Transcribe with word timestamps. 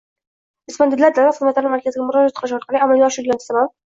respondentlar 0.69 1.13
davlat 1.19 1.37
xizmatlari 1.39 1.73
markaziga 1.75 2.07
murojaat 2.07 2.35
qilish 2.39 2.57
orqali 2.61 2.83
amalga 2.87 3.13
oshirilgani 3.13 3.47
sabab 3.49 3.73